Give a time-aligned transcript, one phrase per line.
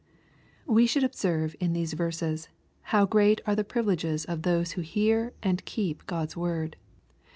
[0.65, 2.49] We should observe in these verses
[2.89, 6.75] how great are the privileges of those who hear and keep God's word.